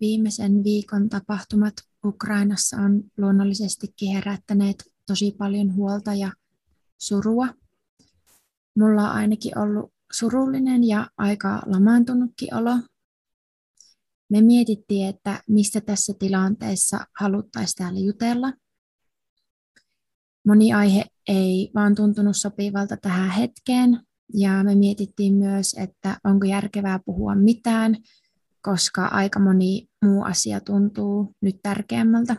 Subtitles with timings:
[0.00, 6.32] viimeisen viikon tapahtumat Ukrainassa on luonnollisestikin herättäneet tosi paljon huolta ja
[6.98, 7.48] surua.
[8.78, 12.78] Mulla on ainakin ollut surullinen ja aika lamaantunutkin olo.
[14.30, 18.52] Me mietittiin, että mistä tässä tilanteessa haluttaisiin täällä jutella.
[20.46, 24.00] Moni aihe ei vaan tuntunut sopivalta tähän hetkeen,
[24.34, 27.96] ja me mietittiin myös, että onko järkevää puhua mitään,
[28.66, 32.36] koska aika moni muu asia tuntuu nyt tärkeämmältä.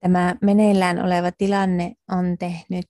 [0.00, 2.86] Tämä meneillään oleva tilanne on tehnyt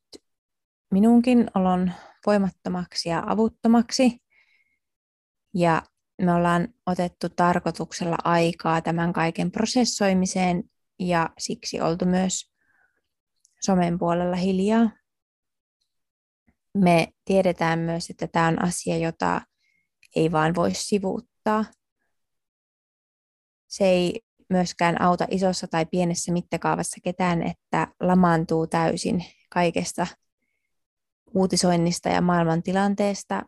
[0.90, 1.92] minunkin olon
[2.26, 4.18] voimattomaksi ja avuttomaksi.
[5.54, 5.82] Ja
[6.22, 10.64] me ollaan otettu tarkoituksella aikaa tämän kaiken prosessoimiseen
[10.98, 12.52] ja siksi oltu myös
[13.60, 14.90] somen puolella hiljaa.
[16.78, 19.40] Me tiedetään myös, että tämä on asia, jota
[20.16, 21.64] ei vaan voi sivuuttaa.
[23.68, 30.06] Se ei myöskään auta isossa tai pienessä mittakaavassa ketään, että lamaantuu täysin kaikesta
[31.34, 33.42] uutisoinnista ja maailman tilanteesta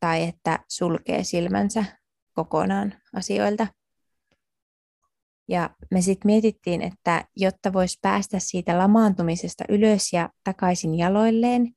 [0.00, 1.84] tai että sulkee silmänsä
[2.32, 3.66] kokonaan asioilta.
[5.48, 11.74] Ja me sitten mietittiin, että jotta voisi päästä siitä lamaantumisesta ylös ja takaisin jaloilleen,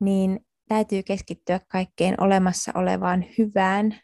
[0.00, 4.00] niin täytyy keskittyä kaikkeen olemassa olevaan hyvään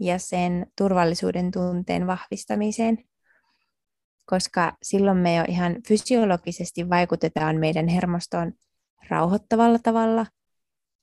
[0.00, 2.98] ja sen turvallisuuden tunteen vahvistamiseen,
[4.26, 8.52] koska silloin me jo ihan fysiologisesti vaikutetaan meidän hermostoon
[9.08, 10.26] rauhoittavalla tavalla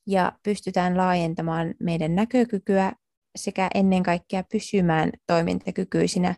[0.07, 2.93] ja pystytään laajentamaan meidän näkökykyä
[3.35, 6.35] sekä ennen kaikkea pysymään toimintakykyisinä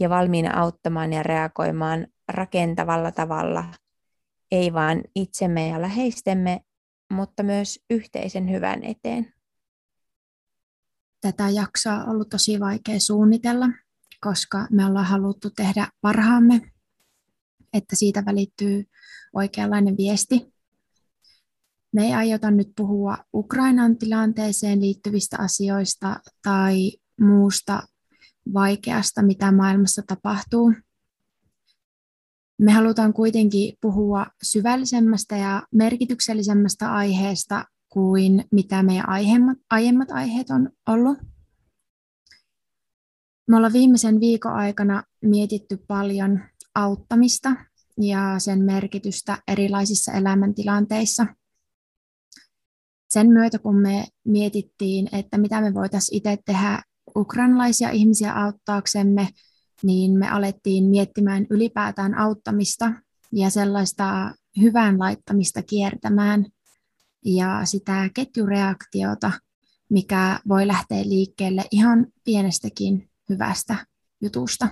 [0.00, 3.64] ja valmiina auttamaan ja reagoimaan rakentavalla tavalla,
[4.50, 6.60] ei vain itsemme ja läheistemme,
[7.10, 9.34] mutta myös yhteisen hyvän eteen.
[11.20, 13.66] Tätä jaksoa on ollut tosi vaikea suunnitella,
[14.20, 16.72] koska me ollaan haluttu tehdä parhaamme,
[17.72, 18.84] että siitä välittyy
[19.32, 20.52] oikeanlainen viesti.
[21.92, 27.82] Me ei aiota nyt puhua Ukrainan tilanteeseen liittyvistä asioista tai muusta
[28.52, 30.72] vaikeasta, mitä maailmassa tapahtuu.
[32.60, 40.70] Me halutaan kuitenkin puhua syvällisemmästä ja merkityksellisemmästä aiheesta kuin mitä meidän aiemmat, aiemmat aiheet on
[40.88, 41.18] ollut.
[43.48, 46.40] Me ollaan viimeisen viikon aikana mietitty paljon
[46.74, 47.56] auttamista
[48.00, 51.26] ja sen merkitystä erilaisissa elämäntilanteissa.
[53.10, 56.82] Sen myötä, kun me mietittiin, että mitä me voitaisiin itse tehdä
[57.16, 59.28] ukrainalaisia ihmisiä auttaaksemme,
[59.82, 62.92] niin me alettiin miettimään ylipäätään auttamista
[63.32, 66.46] ja sellaista hyvän laittamista kiertämään
[67.24, 69.32] ja sitä ketjureaktiota,
[69.90, 73.86] mikä voi lähteä liikkeelle ihan pienestäkin hyvästä
[74.20, 74.68] jutusta.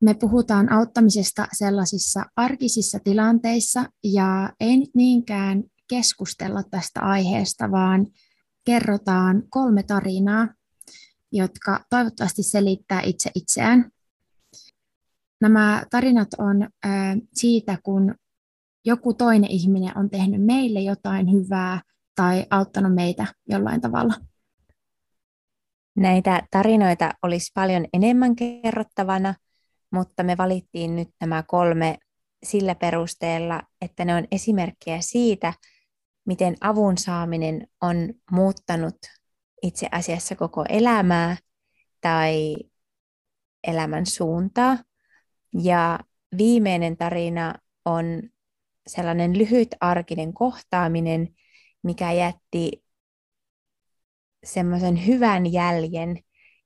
[0.00, 8.06] Me puhutaan auttamisesta sellaisissa arkisissa tilanteissa ja ei nyt niinkään keskustella tästä aiheesta, vaan
[8.64, 10.48] kerrotaan kolme tarinaa,
[11.32, 13.90] jotka toivottavasti selittää itse itseään.
[15.40, 16.68] Nämä tarinat on
[17.34, 18.14] siitä, kun
[18.84, 21.80] joku toinen ihminen on tehnyt meille jotain hyvää
[22.14, 24.14] tai auttanut meitä jollain tavalla.
[25.96, 29.34] Näitä tarinoita olisi paljon enemmän kerrottavana,
[29.90, 31.98] mutta me valittiin nyt nämä kolme
[32.42, 35.52] sillä perusteella, että ne on esimerkkejä siitä,
[36.26, 38.96] miten avun saaminen on muuttanut
[39.62, 41.36] itse asiassa koko elämää
[42.00, 42.56] tai
[43.66, 44.78] elämän suuntaa.
[45.62, 45.98] Ja
[46.38, 47.54] viimeinen tarina
[47.84, 48.22] on
[48.86, 51.28] sellainen lyhyt arkinen kohtaaminen,
[51.82, 52.84] mikä jätti
[54.44, 56.18] semmoisen hyvän jäljen.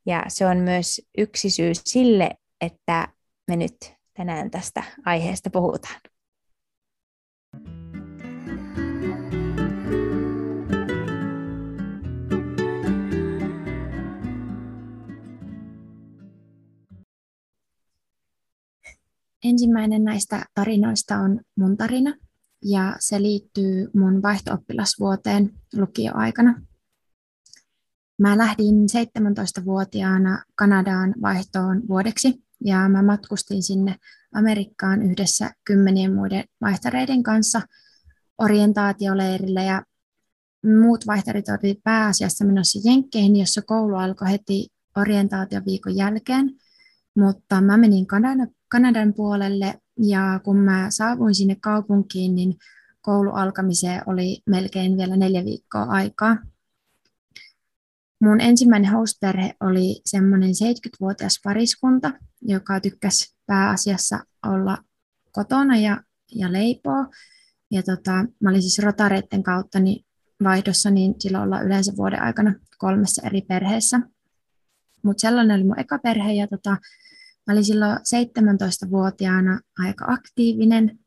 [0.06, 3.08] Ja se on myös yksi syy sille, että
[3.48, 6.11] me nyt tänään tästä aiheesta puhutaan.
[19.44, 22.14] Ensimmäinen näistä tarinoista on mun tarina
[22.64, 26.62] ja se liittyy mun vaihtooppilasvuoteen lukioaikana.
[28.18, 33.96] Mä lähdin 17-vuotiaana Kanadaan vaihtoon vuodeksi ja mä matkustin sinne
[34.34, 37.62] Amerikkaan yhdessä kymmenien muiden vaihtareiden kanssa
[38.38, 39.82] orientaatioleirille ja
[40.80, 46.50] muut vaihtarit olivat pääasiassa menossa Jenkkeihin, jossa koulu alkoi heti orientaatioviikon jälkeen,
[47.16, 52.54] mutta mä menin Kanadan, Kanadan puolelle ja kun mä saavuin sinne kaupunkiin, niin
[53.00, 56.36] koulu alkamiseen oli melkein vielä neljä viikkoa aikaa.
[58.20, 64.78] Mun ensimmäinen host-perhe oli semmoinen 70-vuotias pariskunta, joka tykkäsi pääasiassa olla
[65.32, 66.02] kotona ja,
[66.34, 67.06] ja leipoo.
[67.70, 70.04] Ja tota, mä olin siis rotareiden kautta niin
[70.44, 74.00] vaihdossa, niin silloin ollaan yleensä vuoden aikana kolmessa eri perheessä.
[75.02, 76.76] Mutta sellainen oli mun eka perhe ja tota,
[77.46, 80.98] mä olin silloin 17-vuotiaana aika aktiivinen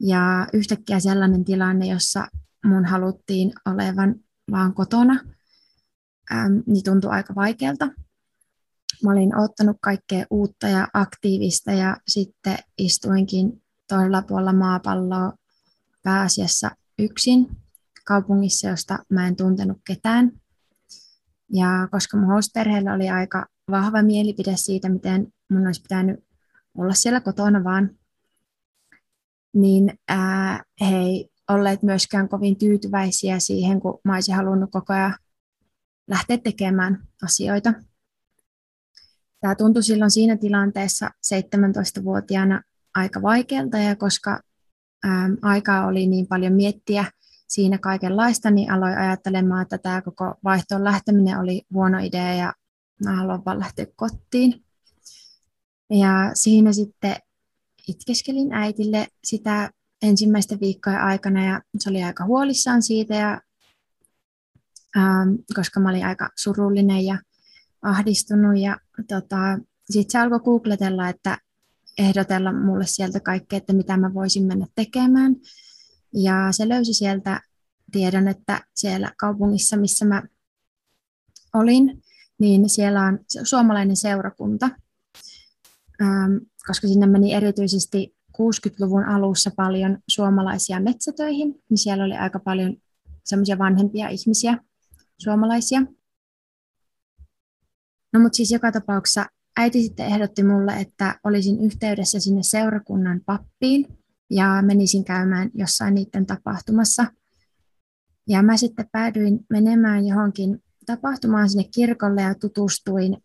[0.00, 2.28] ja yhtäkkiä sellainen tilanne, jossa
[2.64, 4.14] mun haluttiin olevan
[4.50, 5.20] vaan kotona,
[6.66, 7.86] niin tuntui aika vaikealta.
[9.04, 15.32] Mä olin ottanut kaikkea uutta ja aktiivista ja sitten istuinkin toisella puolella maapalloa
[16.02, 17.48] pääasiassa yksin
[18.04, 20.32] kaupungissa, josta mä en tuntenut ketään.
[21.52, 22.34] Ja koska mun
[22.94, 26.24] oli aika vahva mielipide siitä, miten mun olisi pitänyt
[26.78, 27.90] olla siellä kotona vaan,
[29.54, 35.14] niin ää, he ei olleet myöskään kovin tyytyväisiä siihen, kun mä olisin halunnut koko ajan
[36.10, 37.72] lähteä tekemään asioita.
[39.40, 42.62] Tämä tuntui silloin siinä tilanteessa 17-vuotiaana
[42.94, 44.40] aika vaikealta ja koska
[45.04, 47.04] ää, aikaa oli niin paljon miettiä
[47.48, 52.52] siinä kaikenlaista, niin aloin ajattelemaan, että tämä koko vaihtoon lähteminen oli huono idea ja
[53.04, 54.64] mä haluan vaan lähteä kotiin.
[55.90, 57.16] Ja siinä sitten
[57.88, 59.70] itkeskelin äitille sitä
[60.02, 63.40] ensimmäisten viikkojen aikana ja se oli aika huolissaan siitä, ja,
[64.96, 67.18] ähm, koska mä olin aika surullinen ja
[67.82, 68.58] ahdistunut.
[68.58, 68.76] Ja
[69.08, 69.58] tota,
[69.90, 71.38] sitten se alkoi googletella, että
[71.98, 75.36] ehdotella mulle sieltä kaikkea, että mitä mä voisin mennä tekemään.
[76.14, 77.40] Ja se löysi sieltä
[77.92, 80.22] tiedon, että siellä kaupungissa, missä mä
[81.54, 82.02] olin,
[82.38, 84.70] niin siellä on suomalainen seurakunta,
[86.66, 92.76] koska sinne meni erityisesti 60-luvun alussa paljon suomalaisia metsätöihin, niin siellä oli aika paljon
[93.24, 94.58] semmoisia vanhempia ihmisiä,
[95.18, 95.80] suomalaisia.
[98.12, 103.98] No mutta siis joka tapauksessa äiti sitten ehdotti mulle, että olisin yhteydessä sinne seurakunnan pappiin
[104.30, 107.06] ja menisin käymään jossain niiden tapahtumassa.
[108.28, 113.16] Ja mä sitten päädyin menemään johonkin tapahtumaan sinne kirkolle ja tutustuin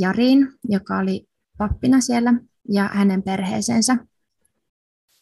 [0.00, 1.28] Jariin, joka oli
[1.68, 2.34] pappina siellä,
[2.68, 3.96] ja hänen perheeseensä.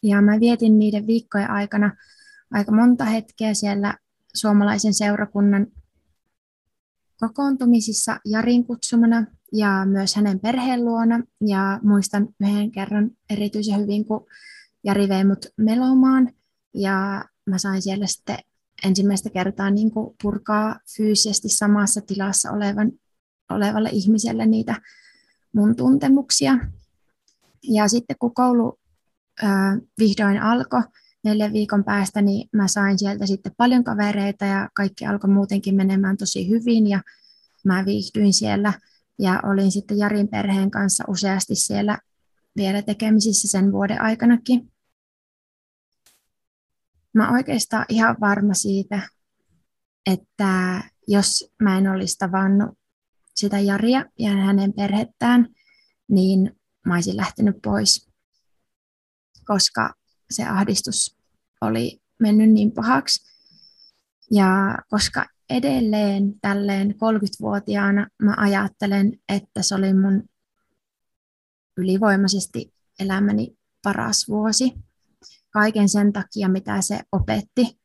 [0.03, 1.95] Ja mä vietin niiden viikkojen aikana
[2.51, 3.97] aika monta hetkeä siellä
[4.35, 5.67] suomalaisen seurakunnan
[7.19, 11.23] kokoontumisissa Jarin kutsumana ja myös hänen perheen luona.
[11.47, 14.25] Ja muistan yhden kerran erityisen hyvin, kun
[14.83, 16.31] Jari vei mut melomaan
[16.73, 18.37] ja mä sain siellä sitten
[18.85, 22.91] ensimmäistä kertaa niin kuin purkaa fyysisesti samassa tilassa olevan,
[23.49, 24.81] olevalle ihmiselle niitä
[25.53, 26.57] mun tuntemuksia.
[27.63, 28.79] Ja sitten kun koulu
[29.41, 30.81] ää, vihdoin alkoi
[31.23, 36.17] neljän viikon päästä, niin mä sain sieltä sitten paljon kavereita ja kaikki alkoi muutenkin menemään
[36.17, 37.01] tosi hyvin ja
[37.65, 38.73] mä viihdyin siellä
[39.19, 41.97] ja olin sitten Jarin perheen kanssa useasti siellä
[42.55, 44.71] vielä tekemisissä sen vuoden aikanakin.
[47.13, 49.01] Mä oikeastaan ihan varma siitä,
[50.05, 52.80] että jos mä en olisi tavannut
[53.35, 55.47] sitä Jaria ja hänen perhettään,
[56.07, 56.55] niin
[56.85, 58.11] mä olisin lähtenyt pois
[59.45, 59.93] koska
[60.29, 61.17] se ahdistus
[61.61, 63.31] oli mennyt niin pahaksi.
[64.31, 70.23] Ja koska edelleen tälleen 30-vuotiaana mä ajattelen, että se oli mun
[71.77, 74.73] ylivoimaisesti elämäni paras vuosi.
[75.49, 77.79] Kaiken sen takia, mitä se opetti.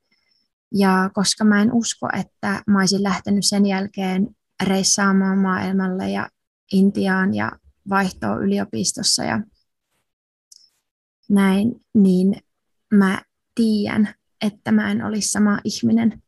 [0.74, 6.28] Ja koska mä en usko, että mä olisin lähtenyt sen jälkeen reissaamaan maailmalle ja
[6.72, 7.52] Intiaan ja
[7.88, 9.40] vaihtoa yliopistossa ja
[11.28, 12.34] näin, niin
[12.94, 13.22] mä
[13.54, 16.22] tiedän, että mä en olisi sama ihminen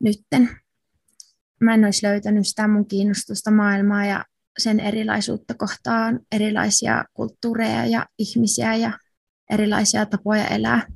[0.00, 0.48] nytten.
[1.60, 4.24] Mä en olisi löytänyt sitä mun kiinnostusta maailmaa ja
[4.58, 8.98] sen erilaisuutta kohtaan, erilaisia kulttuureja ja ihmisiä ja
[9.50, 10.86] erilaisia tapoja elää.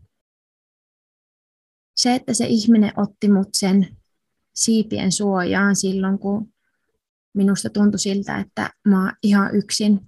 [1.97, 3.97] Se, että se ihminen otti mut sen
[4.61, 6.53] siipien suojaan silloin, kun
[7.35, 10.01] minusta tuntui siltä, että mä oon ihan yksin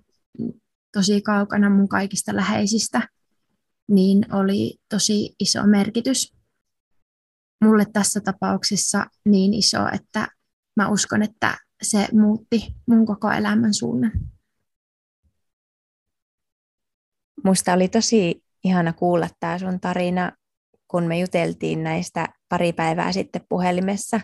[0.92, 3.08] tosi kaukana mun kaikista läheisistä,
[3.88, 6.34] niin oli tosi iso merkitys.
[7.64, 10.28] Mulle tässä tapauksessa niin iso, että
[10.76, 14.12] mä uskon, että se muutti mun koko elämän suunnan.
[17.44, 20.32] Musta oli tosi ihana kuulla tämä sun tarina,
[20.88, 24.20] kun me juteltiin näistä pari päivää sitten puhelimessa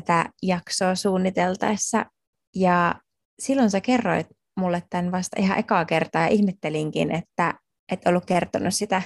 [0.00, 2.06] tätä jaksoa suunniteltaessa.
[2.54, 2.94] Ja
[3.38, 4.26] silloin sä kerroit
[4.56, 7.54] mulle tämän vasta ihan ekaa kertaa ja ihmettelinkin, että
[7.92, 9.02] et ollut kertonut sitä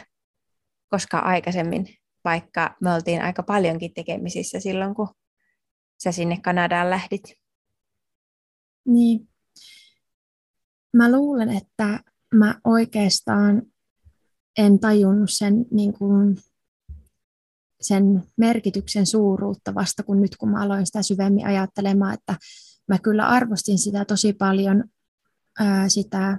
[0.91, 1.87] koska aikaisemmin,
[2.25, 5.09] vaikka me oltiin aika paljonkin tekemisissä silloin, kun
[6.03, 7.23] sä sinne Kanadaan lähdit?
[8.87, 9.29] Niin.
[10.97, 12.01] Mä luulen, että
[12.35, 13.63] mä oikeastaan
[14.59, 16.37] en tajunnut sen, niin kuin,
[17.81, 22.37] sen merkityksen suuruutta vasta kun nyt, kun mä aloin sitä syvemmin ajattelemaan, että
[22.89, 24.85] mä kyllä arvostin sitä tosi paljon,
[25.59, 26.39] ää, sitä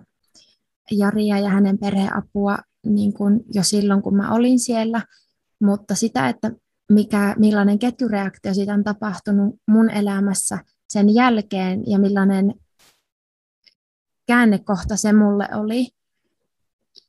[0.91, 5.01] Jaria ja hänen perheapua niin kuin jo silloin, kun mä olin siellä,
[5.62, 6.51] mutta sitä, että
[6.89, 12.53] mikä, millainen ketjureaktio siitä on tapahtunut mun elämässä sen jälkeen ja millainen
[14.27, 15.88] käännekohta se mulle oli,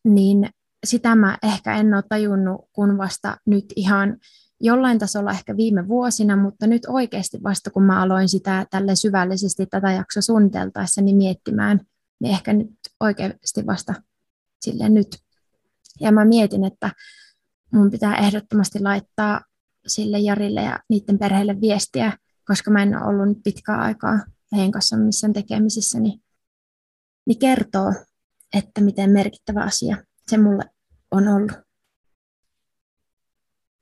[0.04, 0.50] niin
[0.84, 4.18] sitä mä ehkä en ole tajunnut kun vasta nyt ihan
[4.60, 9.66] jollain tasolla ehkä viime vuosina, mutta nyt oikeasti vasta kun mä aloin sitä tälle syvällisesti
[9.66, 11.80] tätä jaksoa suunniteltaessa niin miettimään,
[12.20, 12.70] niin ehkä nyt
[13.00, 13.94] oikeasti vasta
[14.60, 15.18] sille nyt.
[16.00, 16.90] Ja mä mietin, että
[17.72, 19.40] mun pitää ehdottomasti laittaa
[19.86, 24.18] sille Jarille ja niiden perheille viestiä, koska mä en ole ollut pitkää aikaa
[24.52, 26.22] heidän kanssa missään tekemisissä, niin,
[27.26, 27.92] niin kertoo,
[28.52, 29.96] että miten merkittävä asia
[30.30, 30.64] se mulle
[31.12, 31.52] on ollut.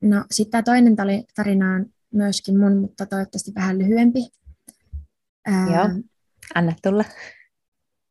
[0.02, 0.96] No sitten toinen
[1.34, 4.20] tarina on myöskin mun, mutta toivottavasti vähän lyhyempi.
[5.72, 5.88] Joo,
[6.54, 7.04] anna tulla.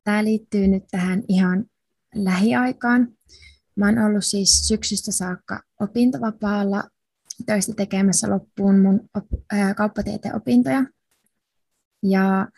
[0.04, 1.64] Tämä liittyy nyt tähän ihan
[2.14, 3.08] lähiaikaan.
[3.76, 6.84] Mä oon ollut siis syksystä saakka opintovapaalla
[7.46, 10.84] töistä tekemässä loppuun mun op- ää, kauppatieteen opintoja.
[12.02, 12.48] Ja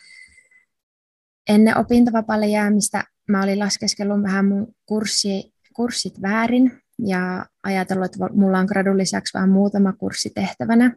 [1.49, 8.59] ennen opintovapaalle jäämistä mä olin laskeskellut vähän mun kurssi, kurssit väärin ja ajatellut, että mulla
[8.59, 10.97] on gradun lisäksi vain muutama kurssi tehtävänä.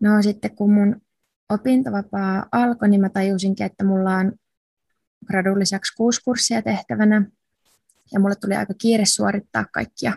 [0.00, 1.00] No sitten kun mun
[1.48, 4.32] opintovapaa alkoi, niin mä tajusinkin, että mulla on
[5.26, 7.30] gradun lisäksi kuusi kurssia tehtävänä
[8.12, 10.12] ja mulle tuli aika kiire suorittaa kaikkia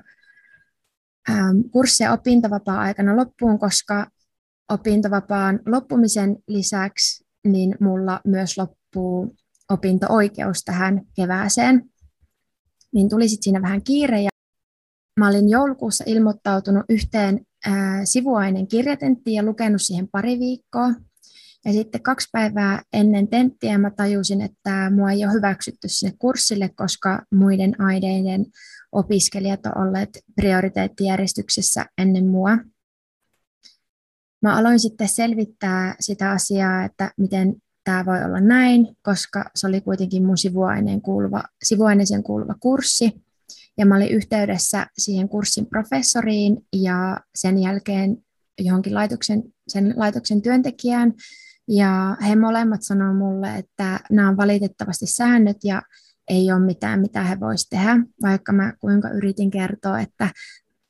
[1.29, 4.07] ähm, kursseja opintovapaa-aikana loppuun, koska
[4.69, 9.35] opintovapaan loppumisen lisäksi niin mulla myös loppuu
[9.69, 11.92] opinto-oikeus tähän kevääseen.
[12.93, 14.29] Niin tuli sitten siinä vähän kiire ja
[15.19, 20.89] mä olin joulukuussa ilmoittautunut yhteen ää, sivuaineen kirjatenttiin ja lukenut siihen pari viikkoa.
[21.65, 26.69] Ja sitten kaksi päivää ennen tenttiä mä tajusin, että mua ei ole hyväksytty sinne kurssille,
[26.69, 28.45] koska muiden aineiden
[28.91, 32.57] opiskelijat ovat olleet prioriteettijärjestyksessä ennen mua.
[34.41, 39.81] Mä aloin sitten selvittää sitä asiaa, että miten tämä voi olla näin, koska se oli
[39.81, 43.23] kuitenkin mun sivuaineen kuuluva, sivuaineeseen kuuluva kurssi.
[43.77, 48.17] Ja mä olin yhteydessä siihen kurssin professoriin ja sen jälkeen
[48.59, 51.13] johonkin laitoksen, sen laitoksen työntekijään,
[51.67, 55.81] ja he molemmat sanoivat mulle, että nämä on valitettavasti säännöt ja
[56.29, 60.29] ei ole mitään, mitä he voisivat tehdä, vaikka mä kuinka yritin kertoa, että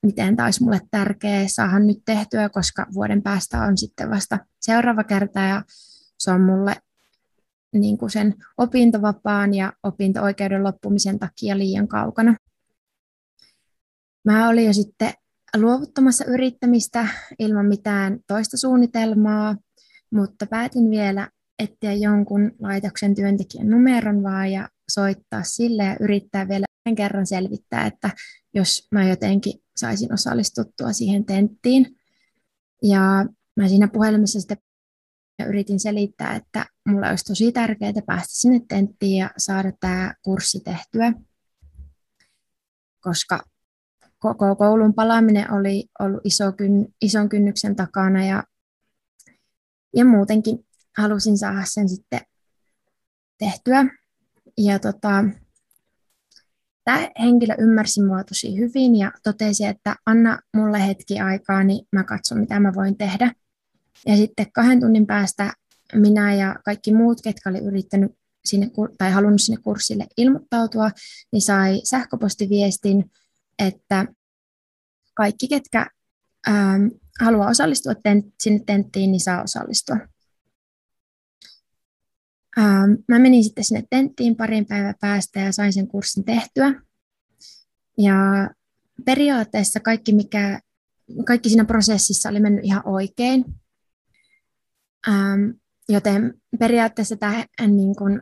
[0.04, 5.04] miten tämä olisi mulle tärkeää saada nyt tehtyä, koska vuoden päästä on sitten vasta seuraava
[5.04, 5.64] kerta ja
[6.20, 6.76] se on mulle
[7.74, 12.36] niin kuin sen opintovapaan ja opinto-oikeuden loppumisen takia liian kaukana.
[14.26, 15.14] Mä olin jo sitten
[15.58, 17.08] luovuttamassa yrittämistä
[17.40, 19.56] ilman mitään toista suunnitelmaa
[20.14, 21.30] mutta päätin vielä
[21.60, 26.66] etsiä jonkun laitoksen työntekijän numeron vaan ja soittaa sille ja yrittää vielä
[26.96, 28.10] kerran selvittää, että
[28.54, 31.96] jos mä jotenkin saisin osallistuttua siihen tenttiin.
[32.84, 34.58] Ja mä siinä puhelimessa sitten
[35.48, 41.14] yritin selittää, että mulle olisi tosi tärkeää päästä sinne tenttiin ja saada tämä kurssi tehtyä,
[43.00, 43.44] koska
[44.20, 48.44] koko koulun palaaminen oli ollut iso kyn, ison kynnyksen takana ja
[49.96, 50.66] ja muutenkin
[50.98, 52.22] halusin saada sen sitten
[53.38, 53.86] tehtyä.
[54.58, 55.26] Ja tota,
[56.84, 62.04] tämä henkilö ymmärsi mua tosi hyvin ja totesi, että anna mulle hetki aikaa, niin mä
[62.04, 63.32] katson, mitä mä voin tehdä.
[64.06, 65.54] Ja sitten kahden tunnin päästä
[65.94, 68.12] minä ja kaikki muut, ketkä oli yrittänyt
[68.46, 70.92] sinne, tai halunnut sinne kurssille ilmoittautua,
[71.32, 73.12] niin sai sähköpostiviestin,
[73.60, 74.06] että
[75.14, 75.88] kaikki, ketkä
[76.48, 76.88] ähm,
[77.22, 79.98] haluaa osallistua tent, sinne tenttiin, niin saa osallistua.
[82.58, 86.82] Ähm, mä menin sitten sinne tenttiin parin päivän päästä ja sain sen kurssin tehtyä.
[87.98, 88.16] Ja
[89.06, 90.60] periaatteessa kaikki, mikä,
[91.26, 93.46] kaikki siinä prosessissa oli mennyt ihan oikein.
[95.08, 95.50] Ähm,
[95.90, 98.22] joten periaatteessa tämä, niin kun,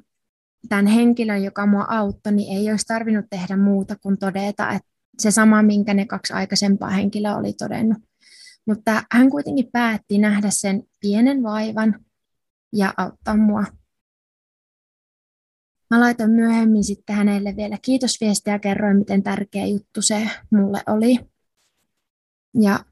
[0.69, 5.31] tämän henkilön, joka mua auttoi, niin ei olisi tarvinnut tehdä muuta kuin todeta, että se
[5.31, 7.97] sama, minkä ne kaksi aikaisempaa henkilöä oli todennut.
[8.65, 12.05] Mutta hän kuitenkin päätti nähdä sen pienen vaivan
[12.73, 13.63] ja auttaa mua.
[15.89, 21.19] Mä laitoin myöhemmin sitten hänelle vielä kiitosviestiä ja kerroin, miten tärkeä juttu se mulle oli.
[22.61, 22.85] Ja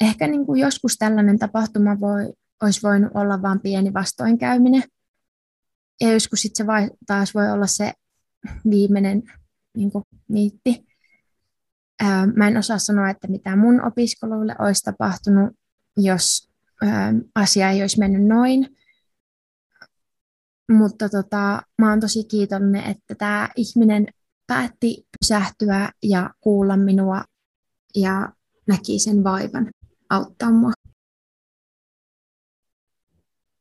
[0.00, 2.32] ehkä niin kuin joskus tällainen tapahtuma voi
[2.64, 4.82] olisi voinut olla vain pieni vastoinkäyminen.
[6.00, 7.92] Ja joskus sit se vai, taas voi olla se
[8.70, 9.22] viimeinen
[9.76, 10.86] niin kuin, niitti.
[12.00, 15.56] Ää, mä en osaa sanoa, että mitä mun opiskeluille olisi tapahtunut,
[15.96, 16.50] jos
[16.82, 18.76] ää, asia ei olisi mennyt noin.
[20.72, 24.06] Mutta tota, mä oon tosi kiitollinen, että tämä ihminen
[24.46, 27.24] päätti pysähtyä ja kuulla minua
[27.94, 28.32] ja
[28.66, 29.70] näki sen vaivan
[30.10, 30.72] auttaa mua.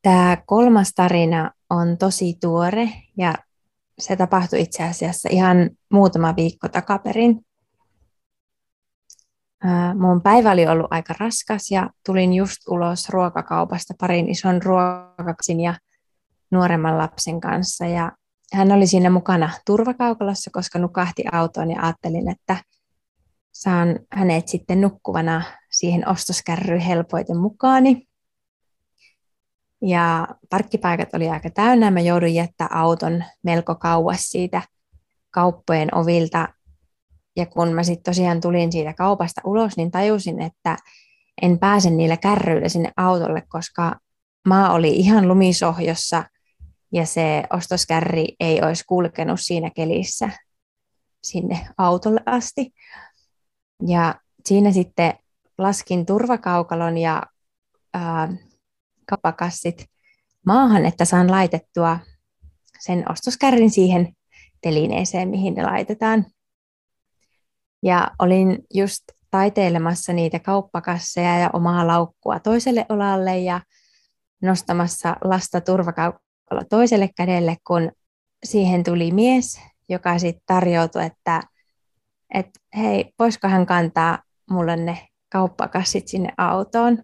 [0.04, 3.34] Tämä kolmas tarina on tosi tuore ja
[4.00, 7.46] se tapahtui itse asiassa ihan muutama viikko takaperin.
[9.96, 15.74] Mun päivä oli ollut aika raskas ja tulin just ulos ruokakaupasta parin ison ruokaksin ja
[16.52, 17.86] nuoremman lapsen kanssa.
[17.86, 18.12] Ja
[18.54, 22.58] hän oli siinä mukana turvakaukalossa, koska nukahti autoon ja ajattelin, että
[23.52, 25.42] saan hänet sitten nukkuvana
[25.72, 28.08] siihen ostoskärryyn helpoiten mukaani.
[29.86, 31.92] Ja parkkipaikat oli aika täynnä.
[31.92, 34.62] Mä joudun jättää auton melko kauas siitä
[35.32, 36.48] kauppojen ovilta.
[37.36, 40.78] Ja kun mä sitten tosiaan tulin siitä kaupasta ulos, niin tajusin, että
[41.42, 43.96] en pääse niillä kärryillä sinne autolle, koska
[44.48, 46.24] maa oli ihan lumisohjossa
[46.92, 50.30] ja se ostoskärri ei olisi kulkenut siinä kelissä
[51.24, 52.74] sinne autolle asti.
[53.88, 55.14] Ja siinä sitten
[55.58, 57.24] laskin turvakaukalon ja
[57.94, 58.30] ää,
[59.10, 59.86] kauppakassit
[60.46, 62.00] maahan, että saan laitettua
[62.80, 64.14] sen ostoskärrin siihen
[64.62, 66.26] telineeseen, mihin ne laitetaan.
[67.84, 73.62] Ja olin just taiteilemassa niitä kauppakasseja ja omaa laukkua toiselle olalle ja
[74.42, 77.92] nostamassa lasta turvakaukalla toiselle kädelle, kun
[78.44, 81.42] siihen tuli mies, joka sitten tarjoutui, että,
[82.34, 84.20] että hei, voisiko hän kantaa
[84.50, 87.04] mulle ne kauppakassit sinne autoon.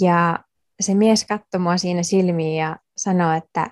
[0.00, 0.38] Ja
[0.80, 3.70] se mies katsoi mua siinä silmiin ja sanoi, että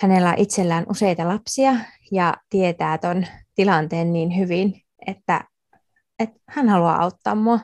[0.00, 1.72] hänellä on itsellään useita lapsia
[2.10, 5.44] ja tietää ton tilanteen niin hyvin, että,
[6.18, 7.60] että hän haluaa auttaa mua.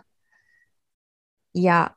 [1.54, 1.90] Ja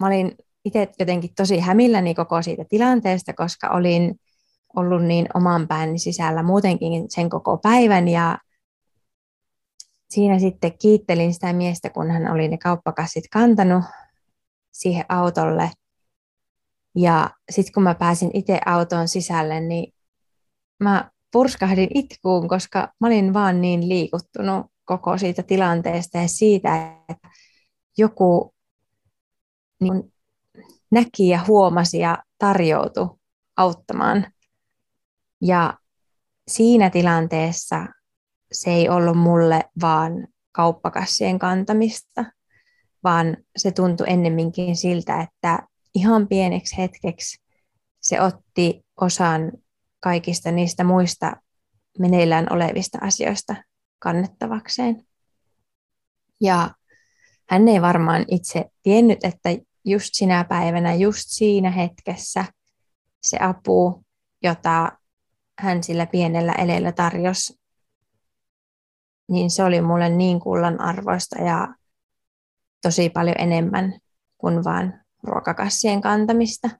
[0.00, 4.20] mä olin itse jotenkin tosi hämilläni koko siitä tilanteesta, koska olin
[4.76, 8.38] ollut niin oman pääni sisällä muutenkin sen koko päivän ja
[10.10, 13.84] siinä sitten kiittelin sitä miestä, kun hän oli ne kauppakassit kantanut
[14.78, 15.70] siihen autolle.
[16.96, 19.94] Ja sitten kun mä pääsin itse autoon sisälle, niin
[20.80, 27.28] mä purskahdin itkuun, koska mä olin vaan niin liikuttunut koko siitä tilanteesta ja siitä, että
[27.98, 28.54] joku
[29.80, 30.12] niin
[30.90, 33.18] näki ja huomasi ja tarjoutui
[33.56, 34.26] auttamaan.
[35.42, 35.78] Ja
[36.48, 37.86] siinä tilanteessa
[38.52, 42.24] se ei ollut mulle vaan kauppakassien kantamista,
[43.04, 45.58] vaan se tuntui ennemminkin siltä, että
[45.94, 47.42] ihan pieneksi hetkeksi
[48.00, 49.52] se otti osan
[50.00, 51.36] kaikista niistä muista
[51.98, 53.54] meneillään olevista asioista
[53.98, 55.06] kannettavakseen.
[56.40, 56.70] Ja
[57.50, 59.48] hän ei varmaan itse tiennyt, että
[59.84, 62.44] just sinä päivänä, just siinä hetkessä
[63.22, 64.04] se apu,
[64.42, 64.92] jota
[65.58, 67.60] hän sillä pienellä eleellä tarjosi,
[69.28, 71.74] niin se oli mulle niin kullan arvoista ja
[72.82, 74.00] tosi paljon enemmän
[74.38, 76.70] kuin vain ruokakassien kantamista.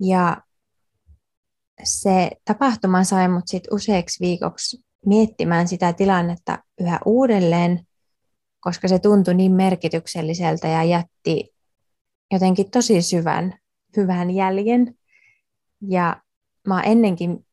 [0.00, 0.36] Ja
[1.84, 7.86] se tapahtuma sai mut sit useaksi viikoksi miettimään sitä tilannetta yhä uudelleen,
[8.60, 11.54] koska se tuntui niin merkitykselliseltä ja jätti
[12.30, 13.58] jotenkin tosi syvän,
[13.96, 14.94] hyvän jäljen.
[15.88, 16.22] Ja
[16.68, 17.46] mä oon ennenkin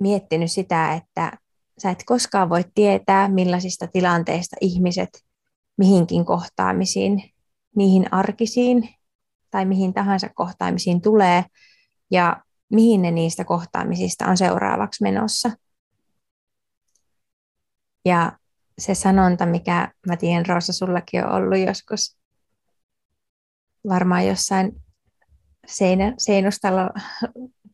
[0.00, 1.32] miettinyt sitä, että
[1.82, 5.24] sä et koskaan voi tietää, millaisista tilanteista ihmiset
[5.76, 7.22] mihinkin kohtaamisiin,
[7.76, 8.88] niihin arkisiin
[9.50, 11.44] tai mihin tahansa kohtaamisiin tulee
[12.10, 15.50] ja mihin ne niistä kohtaamisista on seuraavaksi menossa.
[18.04, 18.32] Ja
[18.78, 22.16] se sanonta, mikä mä tiedän, Roosa, sullakin on ollut joskus
[23.88, 24.82] varmaan jossain
[25.66, 26.90] seinä, seinustalla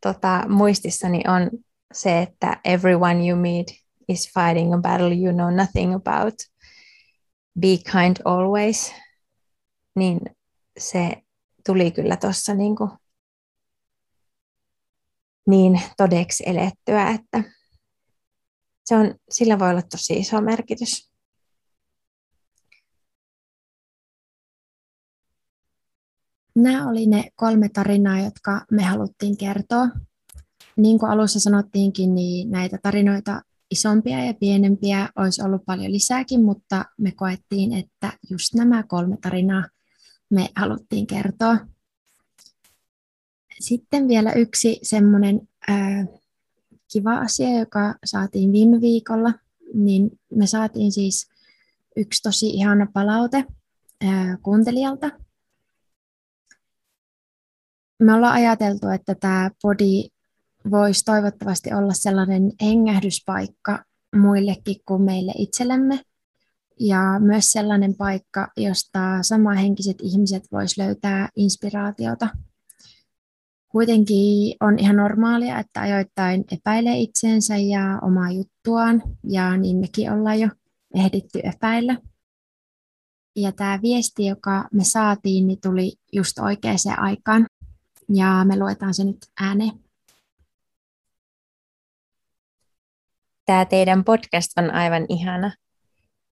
[0.02, 1.50] tota, muistissani on
[1.92, 6.34] se, että everyone you meet is fighting a battle you know nothing about.
[7.60, 8.94] Be kind always.
[9.96, 10.20] Niin
[10.78, 11.22] se
[11.66, 12.76] tuli kyllä tuossa niin,
[15.48, 17.42] niin todeksi elettyä, että
[18.84, 21.12] se on, sillä voi olla tosi iso merkitys.
[26.54, 29.88] Nämä oli ne kolme tarinaa, jotka me haluttiin kertoa.
[30.76, 36.84] Niin kuin alussa sanottiinkin, niin näitä tarinoita isompia ja pienempiä olisi ollut paljon lisääkin, mutta
[36.98, 39.64] me koettiin, että just nämä kolme tarinaa
[40.30, 41.58] me haluttiin kertoa.
[43.60, 45.48] Sitten vielä yksi semmoinen
[46.92, 49.32] kiva asia, joka saatiin viime viikolla,
[49.74, 51.28] niin me saatiin siis
[51.96, 53.44] yksi tosi ihana palaute
[54.04, 55.10] ää, kuuntelijalta.
[57.98, 60.08] Me ollaan ajateltu, että tämä podi
[60.70, 63.84] voisi toivottavasti olla sellainen hengähdyspaikka
[64.16, 66.00] muillekin kuin meille itsellemme.
[66.80, 72.28] Ja myös sellainen paikka, josta samahenkiset ihmiset vois löytää inspiraatiota.
[73.68, 80.40] Kuitenkin on ihan normaalia, että ajoittain epäilee itseensä ja omaa juttuaan, ja niin mekin ollaan
[80.40, 80.48] jo
[80.94, 81.96] ehditty epäillä.
[83.36, 87.46] Ja tämä viesti, joka me saatiin, niin tuli just oikeaan aikaan,
[88.14, 89.72] ja me luetaan se nyt ääneen.
[93.46, 95.52] Tämä teidän podcast on aivan ihana.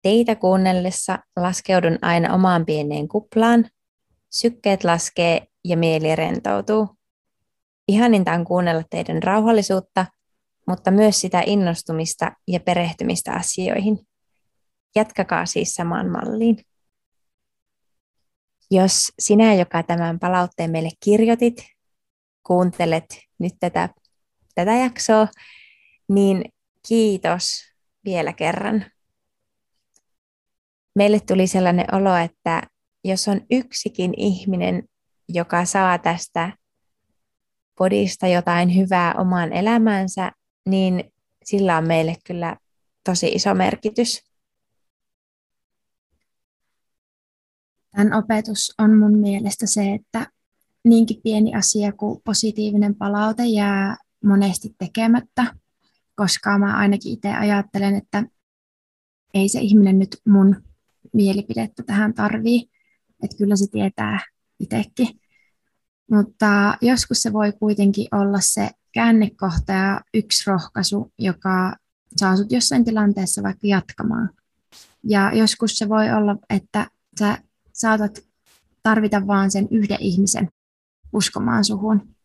[0.03, 3.71] Teitä kuunnellessa laskeudun aina omaan pieneen kuplaan,
[4.31, 6.89] sykkeet laskee ja mieli rentoutuu.
[7.89, 10.07] Ihaninta on kuunnella teidän rauhallisuutta,
[10.67, 13.99] mutta myös sitä innostumista ja perehtymistä asioihin.
[14.97, 16.59] Jatkakaa siis samaan malliin.
[18.71, 21.67] Jos sinä, joka tämän palautteen meille kirjoitit,
[22.47, 23.89] kuuntelet nyt tätä,
[24.55, 25.29] tätä jaksoa,
[26.09, 26.45] niin
[26.89, 27.65] kiitos
[28.05, 28.85] vielä kerran.
[30.95, 32.63] Meille tuli sellainen olo, että
[33.05, 34.89] jos on yksikin ihminen,
[35.29, 36.53] joka saa tästä
[37.79, 40.33] podista jotain hyvää omaan elämäänsä,
[40.67, 41.13] niin
[41.45, 42.57] sillä on meille kyllä
[43.05, 44.25] tosi iso merkitys.
[47.91, 50.27] Tämän opetus on mun mielestä se, että
[50.85, 55.55] niinkin pieni asia kuin positiivinen palaute jää monesti tekemättä,
[56.19, 58.25] koska mä ainakin itse ajattelen, että
[59.35, 60.63] ei se ihminen nyt mun
[61.13, 62.71] mielipidettä tähän tarvii,
[63.23, 64.21] että kyllä se tietää
[64.61, 65.21] itsekin.
[66.11, 71.77] Mutta joskus se voi kuitenkin olla se käännekohta ja yksi rohkaisu, joka
[72.17, 74.31] saa sut jossain tilanteessa vaikka jatkamaan.
[75.05, 76.87] Ja joskus se voi olla, että
[77.19, 77.39] sä
[77.73, 78.19] saatat
[78.83, 80.49] tarvita vaan sen yhden ihmisen
[81.13, 82.18] uskomaan suhun.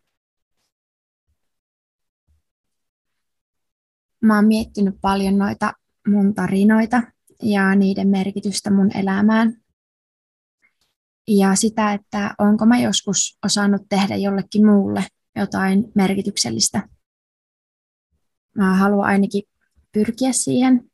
[4.24, 5.74] Mä oon miettinyt paljon noita
[6.08, 7.02] mun tarinoita
[7.42, 9.58] ja niiden merkitystä mun elämään
[11.28, 15.04] ja sitä, että onko mä joskus osannut tehdä jollekin muulle
[15.36, 16.88] jotain merkityksellistä.
[18.58, 19.44] Mä haluan ainakin
[19.92, 20.92] pyrkiä siihen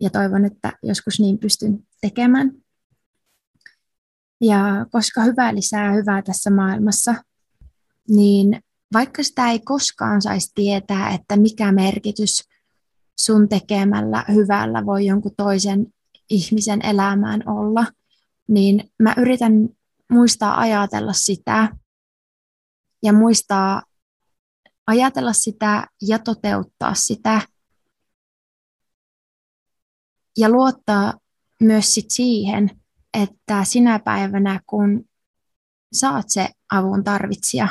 [0.00, 2.52] ja toivon, että joskus niin pystyn tekemään.
[4.40, 7.14] Ja koska hyvää lisää hyvää tässä maailmassa,
[8.08, 12.48] niin vaikka sitä ei koskaan saisi tietää, että mikä merkitys
[13.20, 15.86] sun tekemällä hyvällä voi jonkun toisen
[16.30, 17.86] ihmisen elämään olla–
[18.50, 19.68] niin mä yritän
[20.10, 21.76] muistaa ajatella sitä
[23.02, 23.82] ja muistaa
[24.86, 27.40] ajatella sitä ja toteuttaa sitä.
[30.38, 31.14] Ja luottaa
[31.60, 32.70] myös sit siihen,
[33.14, 35.04] että sinä päivänä, kun
[35.92, 37.68] saat se avun tarvitsija,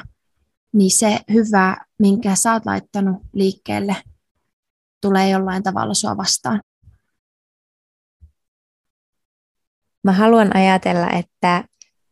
[0.73, 3.95] niin se hyvä, minkä sä oot laittanut liikkeelle,
[5.01, 6.61] tulee jollain tavalla sua vastaan.
[10.03, 11.63] Mä haluan ajatella, että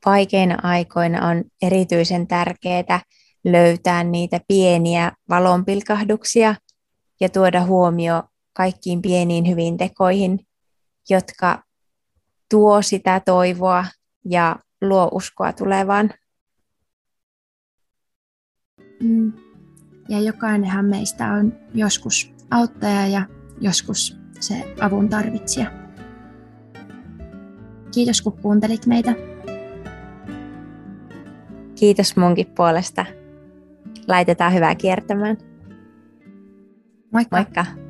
[0.05, 3.01] vaikeina aikoina on erityisen tärkeää
[3.43, 6.55] löytää niitä pieniä valonpilkahduksia
[7.19, 10.39] ja tuoda huomio kaikkiin pieniin hyvin tekoihin,
[11.09, 11.63] jotka
[12.49, 13.85] tuo sitä toivoa
[14.25, 16.13] ja luo uskoa tulevaan.
[19.03, 19.33] Mm.
[20.09, 23.21] Ja jokainenhan meistä on joskus auttaja ja
[23.61, 25.71] joskus se avun tarvitsija.
[27.93, 29.15] Kiitos kun kuuntelit meitä.
[31.75, 33.05] Kiitos munkin puolesta.
[34.07, 35.37] Laitetaan hyvää kiertämään.
[37.11, 37.37] Moikka.
[37.37, 37.86] Moikka.